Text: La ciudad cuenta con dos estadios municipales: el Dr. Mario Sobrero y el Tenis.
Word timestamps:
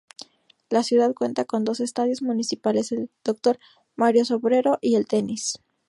La 0.71 0.81
ciudad 0.81 1.13
cuenta 1.13 1.45
con 1.45 1.63
dos 1.63 1.79
estadios 1.79 2.23
municipales: 2.23 2.91
el 2.91 3.11
Dr. 3.23 3.59
Mario 3.95 4.25
Sobrero 4.25 4.79
y 4.81 4.95
el 4.95 5.05
Tenis. 5.05 5.59